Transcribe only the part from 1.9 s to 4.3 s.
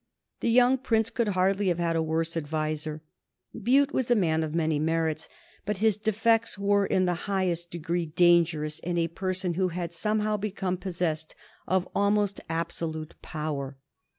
a worse adviser. Bute was a